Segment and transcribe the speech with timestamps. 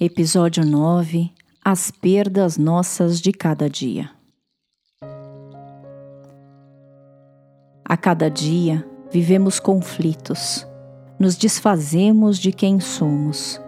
[0.00, 1.30] Episódio 9
[1.64, 4.10] As perdas nossas de cada dia.
[7.84, 10.66] A cada dia vivemos conflitos,
[11.16, 13.60] nos desfazemos de quem somos,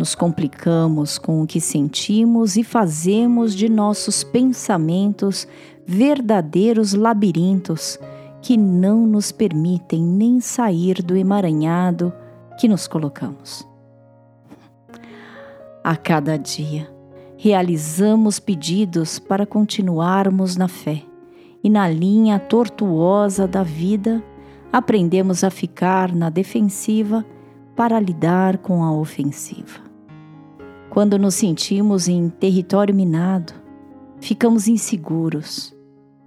[0.00, 5.46] nos complicamos com o que sentimos e fazemos de nossos pensamentos
[5.86, 8.00] verdadeiros labirintos
[8.42, 12.12] que não nos permitem nem sair do emaranhado
[12.58, 13.67] que nos colocamos.
[15.88, 16.86] A cada dia,
[17.38, 21.02] realizamos pedidos para continuarmos na fé,
[21.64, 24.22] e na linha tortuosa da vida,
[24.70, 27.24] aprendemos a ficar na defensiva
[27.74, 29.80] para lidar com a ofensiva.
[30.90, 33.54] Quando nos sentimos em território minado,
[34.20, 35.74] ficamos inseguros.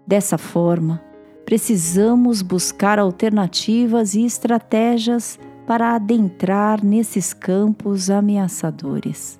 [0.07, 0.99] Dessa forma,
[1.45, 9.39] precisamos buscar alternativas e estratégias para adentrar nesses campos ameaçadores.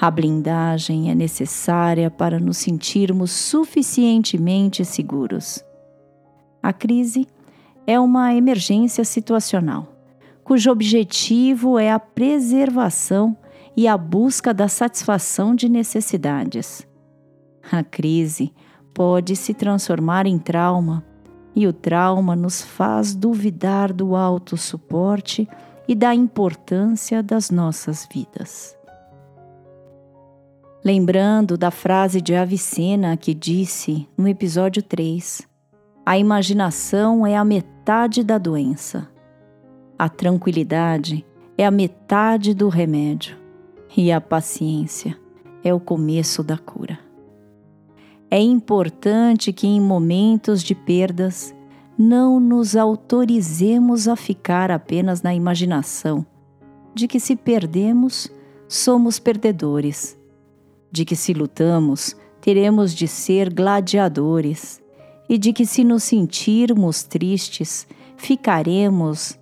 [0.00, 5.64] A blindagem é necessária para nos sentirmos suficientemente seguros.
[6.62, 7.26] A crise
[7.84, 9.88] é uma emergência situacional,
[10.44, 13.36] cujo objetivo é a preservação
[13.76, 16.86] e a busca da satisfação de necessidades.
[17.68, 18.52] A crise
[18.94, 21.04] pode se transformar em trauma,
[21.56, 25.48] e o trauma nos faz duvidar do autossuporte
[25.88, 28.77] e da importância das nossas vidas.
[30.88, 35.46] Lembrando da frase de Avicena que disse no episódio 3:
[36.06, 39.06] A imaginação é a metade da doença.
[39.98, 41.26] A tranquilidade
[41.58, 43.36] é a metade do remédio.
[43.94, 45.14] E a paciência
[45.62, 46.98] é o começo da cura.
[48.30, 51.54] É importante que em momentos de perdas
[51.98, 56.24] não nos autorizemos a ficar apenas na imaginação
[56.94, 58.32] de que se perdemos,
[58.66, 60.17] somos perdedores
[60.90, 64.80] de que se lutamos, teremos de ser gladiadores,
[65.28, 69.38] e de que se nos sentirmos tristes, ficaremos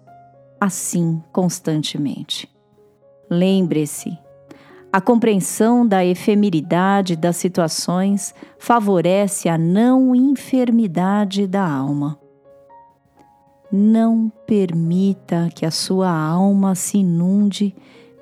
[0.60, 2.48] assim constantemente.
[3.30, 4.18] Lembre-se,
[4.92, 12.18] a compreensão da efemeridade das situações favorece a não enfermidade da alma.
[13.70, 17.74] Não permita que a sua alma se inunde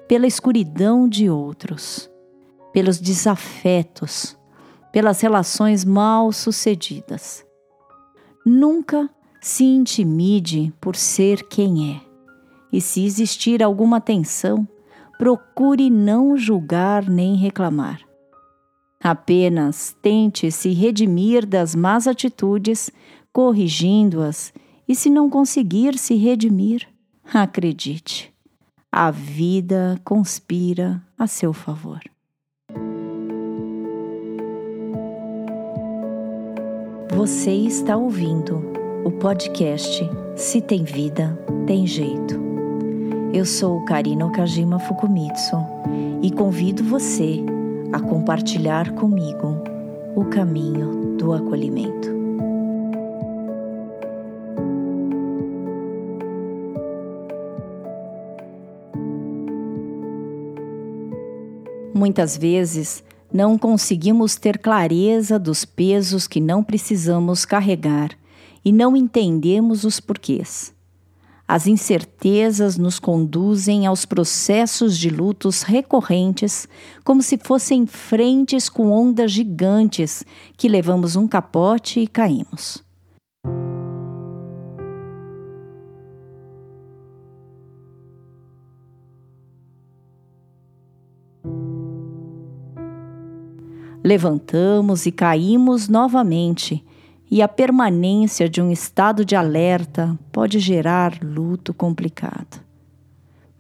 [0.08, 2.10] pela escuridão de outros
[2.74, 4.36] pelos desafetos,
[4.92, 7.46] pelas relações mal sucedidas.
[8.44, 9.08] Nunca
[9.40, 12.00] se intimide por ser quem é,
[12.72, 14.66] e se existir alguma tensão,
[15.16, 18.00] procure não julgar nem reclamar.
[19.00, 22.90] Apenas tente se redimir das más atitudes,
[23.32, 24.52] corrigindo-as,
[24.88, 26.88] e se não conseguir se redimir,
[27.32, 28.34] acredite,
[28.90, 32.00] a vida conspira a seu favor.
[37.16, 38.60] Você está ouvindo
[39.04, 40.02] o podcast
[40.34, 42.34] Se Tem Vida, Tem Jeito.
[43.32, 45.56] Eu sou Karina Okajima Fukumitsu
[46.20, 47.38] e convido você
[47.92, 49.62] a compartilhar comigo
[50.16, 52.12] o caminho do acolhimento.
[61.94, 68.10] Muitas vezes não conseguimos ter clareza dos pesos que não precisamos carregar
[68.64, 70.72] e não entendemos os porquês.
[71.46, 76.68] As incertezas nos conduzem aos processos de lutos recorrentes,
[77.02, 80.24] como se fossem frentes com ondas gigantes
[80.56, 82.83] que levamos um capote e caímos.
[94.04, 96.84] Levantamos e caímos novamente,
[97.30, 102.62] e a permanência de um estado de alerta pode gerar luto complicado.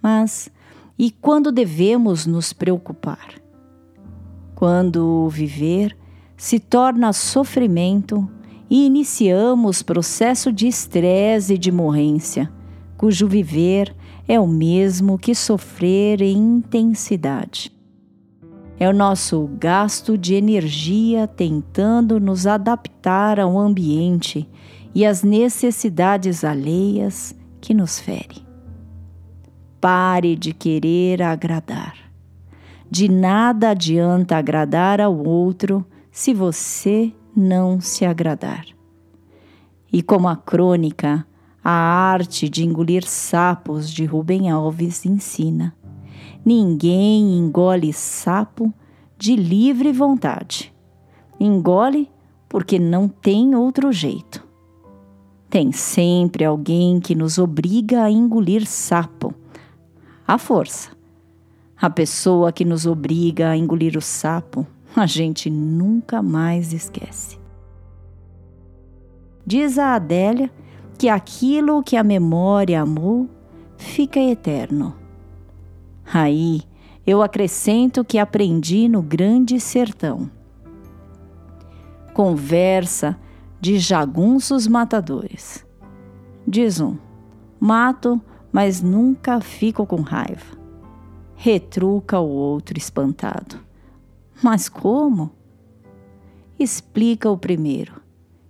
[0.02, 0.50] Mas
[0.98, 3.40] e quando devemos nos preocupar?
[4.54, 5.96] Quando o viver
[6.36, 8.28] se torna sofrimento
[8.68, 12.52] e iniciamos processo de estresse e de morrência,
[12.98, 13.96] cujo viver
[14.28, 17.72] é o mesmo que sofrer em intensidade.
[18.78, 24.48] É o nosso gasto de energia tentando nos adaptar ao ambiente
[24.94, 28.44] e às necessidades alheias que nos fere.
[29.80, 31.94] Pare de querer agradar.
[32.90, 38.64] De nada adianta agradar ao outro se você não se agradar.
[39.92, 41.26] E como a crônica
[41.62, 45.74] A Arte de Engolir Sapos de Rubem Alves ensina,
[46.44, 48.72] Ninguém engole sapo
[49.16, 50.74] de livre vontade.
[51.40, 52.10] Engole
[52.48, 54.46] porque não tem outro jeito.
[55.48, 59.32] Tem sempre alguém que nos obriga a engolir sapo.
[60.26, 60.90] A força.
[61.80, 67.38] A pessoa que nos obriga a engolir o sapo, a gente nunca mais esquece.
[69.46, 70.50] Diz a Adélia
[70.98, 73.28] que aquilo que a memória amou
[73.76, 75.03] fica eterno.
[76.12, 76.62] Aí
[77.06, 80.30] eu acrescento que aprendi no grande sertão.
[82.12, 83.18] Conversa
[83.60, 85.66] de jagunços matadores.
[86.46, 86.96] Diz um:
[87.58, 88.20] mato,
[88.52, 90.56] mas nunca fico com raiva.
[91.34, 93.58] Retruca o outro espantado.
[94.42, 95.30] Mas como?
[96.58, 98.00] Explica o primeiro.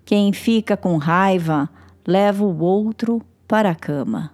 [0.05, 1.71] Quem fica com raiva
[2.07, 4.33] leva o outro para a cama.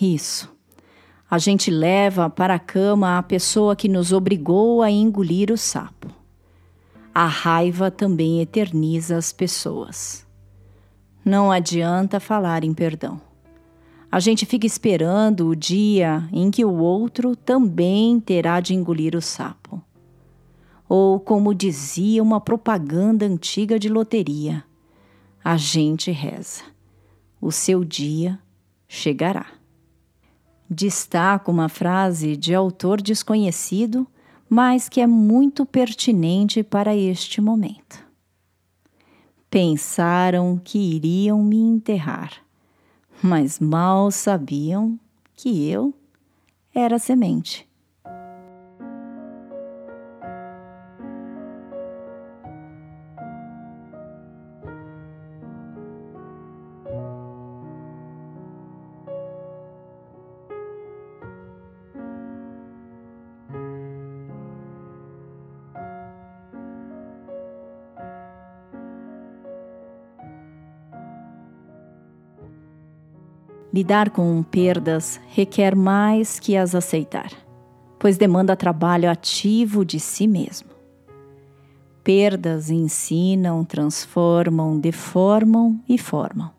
[0.00, 0.55] Isso.
[1.28, 6.08] A gente leva para a cama a pessoa que nos obrigou a engolir o sapo.
[7.12, 10.24] A raiva também eterniza as pessoas.
[11.24, 13.20] Não adianta falar em perdão.
[14.10, 19.20] A gente fica esperando o dia em que o outro também terá de engolir o
[19.20, 19.82] sapo.
[20.88, 24.62] Ou, como dizia uma propaganda antiga de loteria,
[25.42, 26.62] a gente reza:
[27.40, 28.38] o seu dia
[28.86, 29.55] chegará.
[30.68, 34.06] Destaco uma frase de autor desconhecido,
[34.48, 38.04] mas que é muito pertinente para este momento.
[39.48, 42.32] Pensaram que iriam me enterrar,
[43.22, 44.98] mas mal sabiam
[45.34, 45.94] que eu
[46.74, 47.65] era semente.
[73.76, 77.30] Lidar com perdas requer mais que as aceitar,
[77.98, 80.70] pois demanda trabalho ativo de si mesmo.
[82.02, 86.50] Perdas ensinam, transformam, deformam e formam.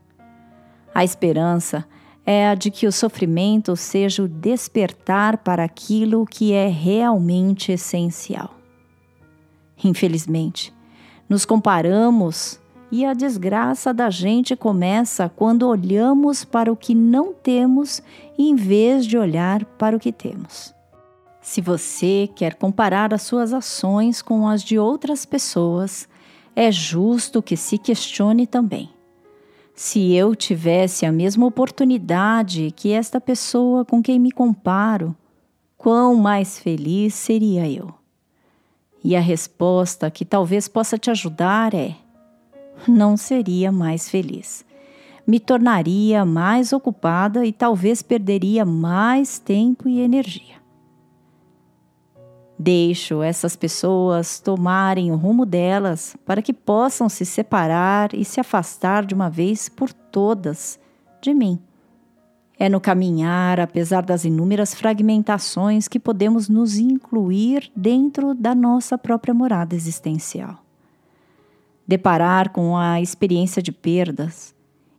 [0.94, 1.88] A esperança
[2.24, 8.54] é a de que o sofrimento seja o despertar para aquilo que é realmente essencial.
[9.84, 10.72] Infelizmente,
[11.28, 12.60] nos comparamos
[12.92, 18.02] e a desgraça da gente começa quando olhamos para o que não temos
[18.38, 20.74] em vez de olhar para o que temos.
[21.42, 26.08] Se você quer comparar as suas ações com as de outras pessoas,
[26.56, 28.90] é justo que se questione também.
[29.74, 35.16] Se eu tivesse a mesma oportunidade que esta pessoa com quem me comparo,
[35.78, 37.94] quão mais feliz seria eu?
[39.04, 41.96] E a resposta que talvez possa te ajudar é:
[42.88, 44.66] não seria mais feliz.
[45.26, 50.56] Me tornaria mais ocupada e talvez perderia mais tempo e energia.
[52.60, 59.06] Deixo essas pessoas tomarem o rumo delas para que possam se separar e se afastar
[59.06, 60.80] de uma vez por todas
[61.22, 61.60] de mim.
[62.58, 69.34] É no caminhar, apesar das inúmeras fragmentações, que podemos nos incluir dentro da nossa própria
[69.34, 70.67] morada existencial.
[71.88, 74.54] Deparar com a experiência de perdas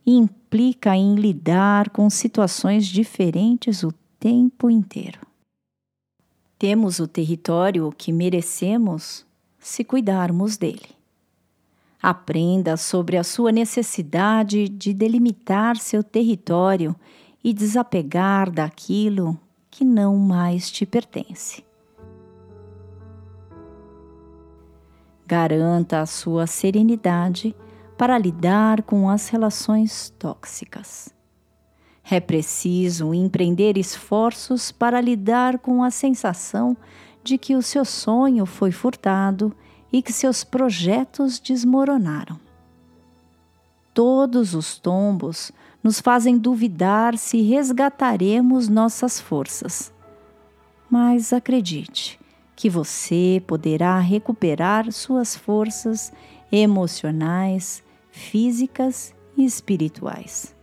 [0.05, 5.19] implica em lidar com situações diferentes o tempo inteiro.
[6.57, 9.25] Temos o território que merecemos
[9.59, 10.89] se cuidarmos dele.
[12.01, 16.95] Aprenda sobre a sua necessidade de delimitar seu território
[17.43, 21.68] e desapegar daquilo que não mais te pertence.
[25.29, 27.55] Garanta a sua serenidade
[27.95, 31.13] para lidar com as relações tóxicas.
[32.09, 36.75] É preciso empreender esforços para lidar com a sensação
[37.23, 39.55] de que o seu sonho foi furtado
[39.93, 42.39] e que seus projetos desmoronaram.
[43.93, 45.51] Todos os tombos
[45.83, 49.93] nos fazem duvidar se resgataremos nossas forças.
[50.89, 52.18] Mas acredite,
[52.59, 56.11] que você poderá recuperar suas forças
[56.51, 60.53] emocionais, físicas e espirituais.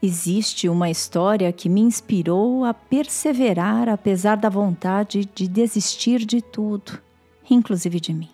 [0.00, 7.02] Existe uma história que me inspirou a perseverar apesar da vontade de desistir de tudo,
[7.50, 8.30] inclusive de mim.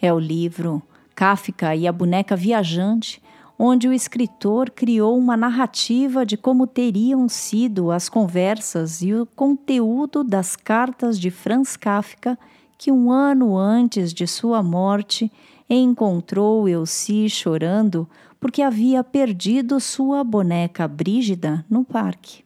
[0.00, 0.80] É o livro
[1.16, 3.20] Kafka e a Boneca Viajante,
[3.58, 10.22] onde o escritor criou uma narrativa de como teriam sido as conversas e o conteúdo
[10.22, 12.38] das cartas de Franz Kafka,
[12.76, 15.32] que um ano antes de sua morte
[15.68, 18.06] encontrou Elsie chorando
[18.38, 22.44] porque havia perdido sua boneca Brígida no parque.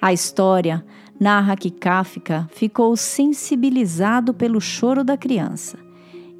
[0.00, 0.84] A história
[1.18, 5.87] narra que Kafka ficou sensibilizado pelo choro da criança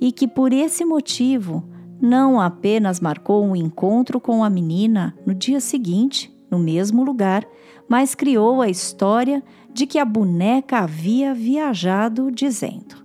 [0.01, 1.65] e que por esse motivo
[2.01, 7.47] não apenas marcou um encontro com a menina no dia seguinte, no mesmo lugar,
[7.89, 13.05] mas criou a história de que a boneca havia viajado, dizendo: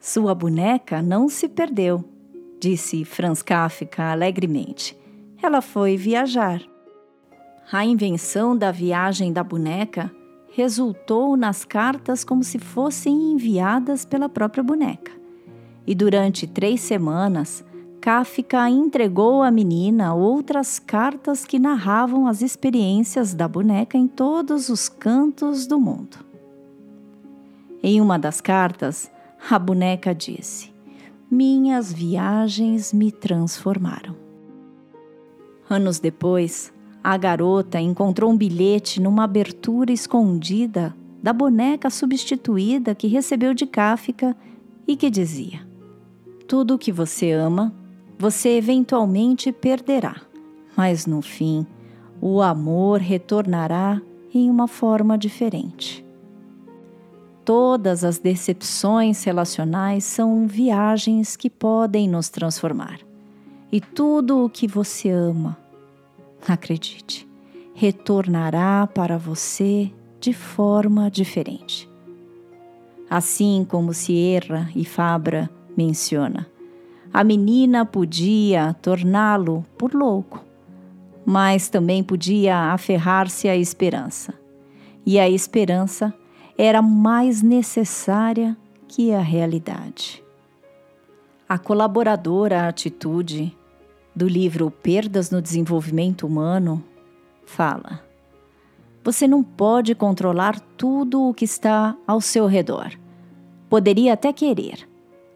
[0.00, 2.04] Sua boneca não se perdeu,
[2.60, 4.96] disse Franz Kafka alegremente.
[5.40, 6.60] Ela foi viajar.
[7.70, 10.10] A invenção da viagem da boneca
[10.50, 15.18] resultou nas cartas como se fossem enviadas pela própria boneca
[15.88, 17.64] e durante três semanas,
[17.98, 24.86] Kafka entregou à menina outras cartas que narravam as experiências da boneca em todos os
[24.86, 26.18] cantos do mundo.
[27.82, 29.10] Em uma das cartas,
[29.50, 30.70] a boneca disse:
[31.30, 34.14] Minhas viagens me transformaram.
[35.70, 36.70] Anos depois,
[37.02, 44.36] a garota encontrou um bilhete numa abertura escondida da boneca substituída que recebeu de Kafka
[44.86, 45.67] e que dizia:
[46.48, 47.74] tudo o que você ama,
[48.18, 50.16] você eventualmente perderá,
[50.74, 51.66] mas no fim,
[52.22, 54.00] o amor retornará
[54.34, 56.04] em uma forma diferente.
[57.44, 62.98] Todas as decepções relacionais são viagens que podem nos transformar.
[63.70, 65.56] E tudo o que você ama,
[66.46, 67.28] acredite,
[67.74, 71.88] retornará para você de forma diferente.
[73.08, 76.48] Assim como Sierra e Fabra menciona.
[77.14, 80.44] A menina podia torná-lo por louco,
[81.24, 84.34] mas também podia aferrar-se à esperança.
[85.06, 86.12] E a esperança
[86.56, 88.56] era mais necessária
[88.88, 90.22] que a realidade.
[91.48, 93.56] A colaboradora Atitude,
[94.14, 96.82] do livro Perdas no Desenvolvimento Humano,
[97.46, 98.02] fala:
[99.04, 102.90] Você não pode controlar tudo o que está ao seu redor.
[103.70, 104.87] Poderia até querer,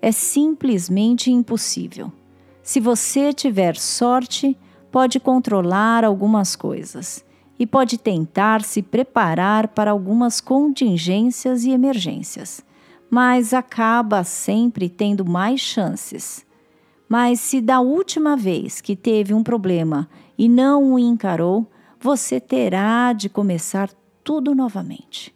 [0.02, 2.12] é simplesmente impossível.
[2.60, 4.58] Se você tiver sorte,
[4.90, 7.24] pode controlar algumas coisas
[7.56, 12.64] e pode tentar se preparar para algumas contingências e emergências,
[13.08, 16.44] mas acaba sempre tendo mais chances.
[17.08, 23.12] Mas se da última vez que teve um problema e não o encarou, você terá
[23.12, 23.88] de começar
[24.24, 25.32] tudo novamente.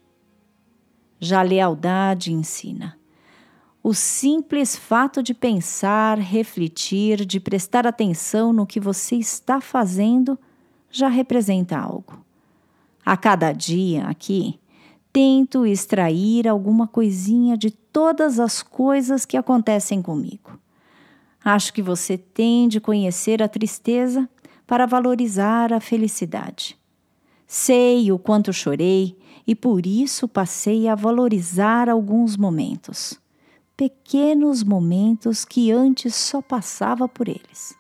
[1.21, 2.96] Já lealdade ensina
[3.89, 10.37] o simples fato de pensar, refletir, de prestar atenção no que você está fazendo
[10.91, 12.21] já representa algo.
[13.05, 14.59] A cada dia aqui,
[15.13, 20.59] tento extrair alguma coisinha de todas as coisas que acontecem comigo.
[21.45, 24.29] Acho que você tem de conhecer a tristeza
[24.67, 26.77] para valorizar a felicidade.
[27.47, 29.17] Sei o quanto chorei
[29.47, 33.25] e por isso passei a valorizar alguns momentos
[33.77, 37.77] pequenos momentos que antes só passava por eles.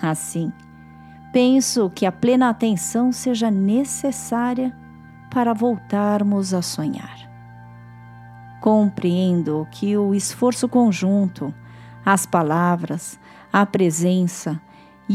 [0.00, 0.52] Assim,
[1.32, 4.76] penso que a plena atenção seja necessária
[5.30, 7.30] para voltarmos a sonhar.
[8.60, 11.54] Compreendo que o esforço conjunto,
[12.04, 13.18] as palavras,
[13.52, 14.60] a presença,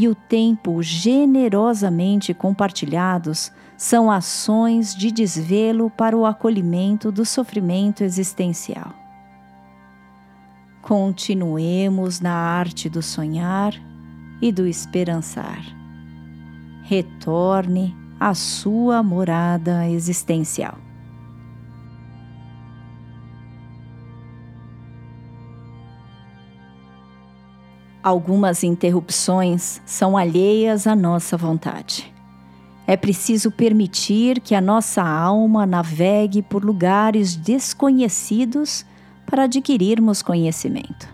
[0.00, 8.94] e o tempo generosamente compartilhados são ações de desvelo para o acolhimento do sofrimento existencial.
[10.80, 13.74] Continuemos na arte do sonhar
[14.40, 15.64] e do esperançar.
[16.84, 20.78] Retorne à sua morada existencial.
[28.02, 32.12] Algumas interrupções são alheias à nossa vontade.
[32.86, 38.86] É preciso permitir que a nossa alma navegue por lugares desconhecidos
[39.26, 41.08] para adquirirmos conhecimento.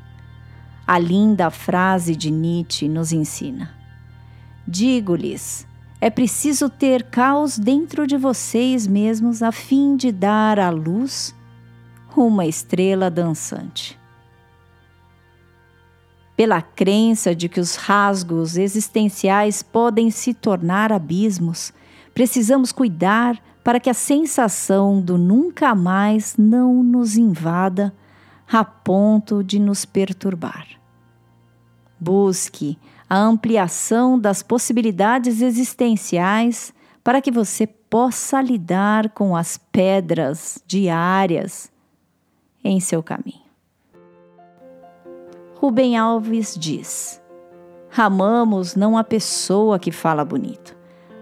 [0.87, 3.75] A linda frase de Nietzsche nos ensina:
[4.69, 5.67] Digo-lhes,
[6.03, 11.35] é preciso ter caos dentro de vocês mesmos a fim de dar à luz
[12.15, 13.99] uma estrela dançante
[16.37, 21.73] pela crença de que os rasgos existenciais podem se tornar abismos,
[22.15, 27.93] Precisamos cuidar para que a sensação do nunca mais não nos invada
[28.51, 30.67] a ponto de nos perturbar.
[31.99, 32.79] Busque
[33.11, 36.73] a ampliação das possibilidades existenciais
[37.03, 41.71] para que você possa lidar com as pedras diárias
[42.63, 43.44] em seu caminho.
[45.65, 47.23] Rubem Alves diz:
[47.97, 50.77] Amamos não a pessoa que fala bonito,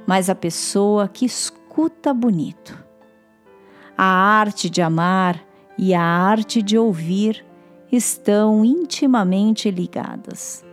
[0.05, 2.77] mas a pessoa que escuta bonito.
[3.97, 5.41] A arte de amar
[5.79, 7.47] e a arte de ouvir
[7.93, 10.65] estão intimamente ligadas.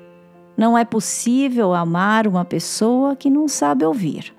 [0.57, 4.35] Não é possível amar uma pessoa que não sabe ouvir.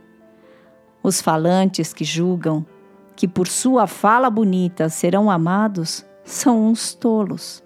[1.05, 2.67] Os falantes que julgam
[3.15, 7.63] que por sua fala bonita serão amados são uns tolos.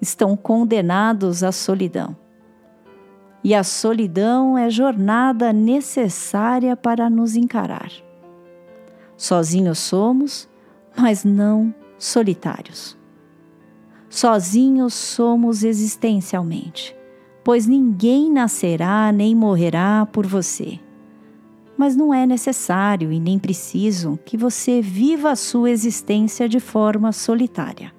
[0.00, 2.16] Estão condenados à solidão.
[3.42, 7.90] E a solidão é jornada necessária para nos encarar.
[9.16, 10.48] Sozinhos somos,
[10.96, 12.96] mas não solitários.
[14.08, 16.96] Sozinhos somos existencialmente,
[17.44, 20.78] pois ninguém nascerá nem morrerá por você.
[21.76, 27.12] Mas não é necessário e nem preciso que você viva a sua existência de forma
[27.12, 27.92] solitária.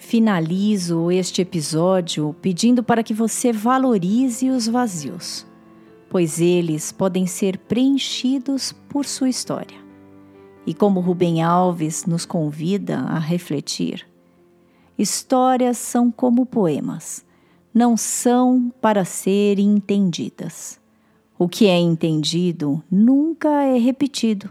[0.00, 5.46] Finalizo este episódio pedindo para que você valorize os vazios,
[6.08, 9.76] pois eles podem ser preenchidos por sua história.
[10.66, 14.08] E como Rubem Alves nos convida a refletir,
[14.98, 17.24] histórias são como poemas,
[17.72, 20.80] não são para serem entendidas.
[21.38, 24.50] O que é entendido nunca é repetido.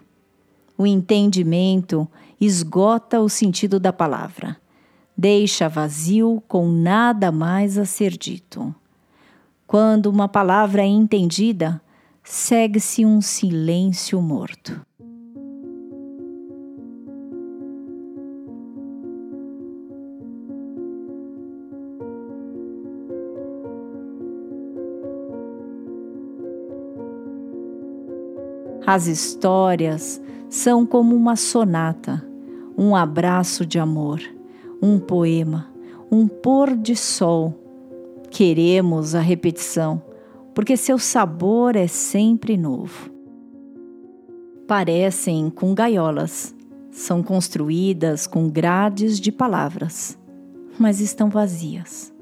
[0.78, 2.08] O entendimento
[2.40, 4.56] esgota o sentido da palavra,
[5.20, 8.74] deixa vazio com nada mais a ser dito.
[9.68, 11.82] Quando uma palavra é entendida,
[12.24, 14.80] segue-se um silêncio morto.
[28.88, 32.26] As histórias são como uma sonata,
[32.76, 34.20] um abraço de amor,
[34.82, 35.68] um poema,
[36.12, 37.54] um pôr de sol.
[38.30, 40.02] Queremos a repetição,
[40.54, 43.10] porque seu sabor é sempre novo.
[44.68, 46.56] Parecem com gaiolas,
[46.92, 50.18] são construídas com grades de palavras,
[50.78, 52.14] mas estão vazias.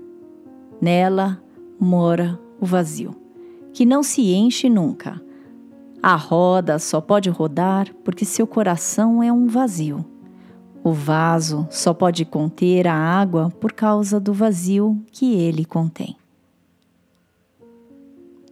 [0.82, 1.42] Nela
[1.80, 3.16] mora o vazio,
[3.74, 5.22] que não se enche nunca
[6.02, 10.06] a roda só pode rodar porque seu coração é um vazio.
[10.88, 16.16] O vaso só pode conter a água por causa do vazio que ele contém.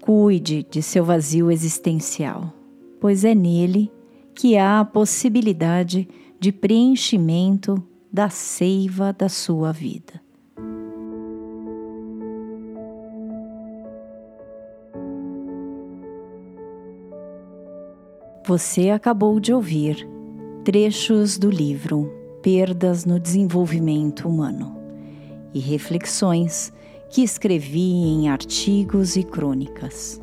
[0.01, 2.53] Cuide de seu vazio existencial,
[2.99, 3.89] pois é nele
[4.33, 10.21] que há a possibilidade de preenchimento da seiva da sua vida.
[18.45, 20.05] Você acabou de ouvir
[20.65, 24.77] trechos do livro Perdas no Desenvolvimento Humano
[25.51, 26.71] e reflexões
[27.09, 30.21] que escrevi em artigos e crônicas.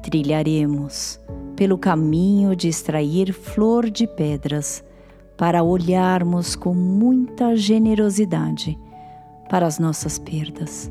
[0.00, 1.18] Trilharemos
[1.56, 4.84] pelo caminho de extrair flor de pedras
[5.36, 8.78] para olharmos com muita generosidade
[9.50, 10.88] para as nossas perdas,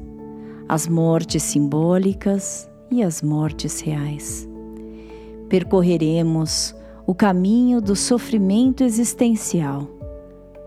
[0.68, 4.46] as mortes simbólicas e as mortes reais
[5.48, 6.76] percorreremos
[7.06, 9.88] o caminho do sofrimento existencial,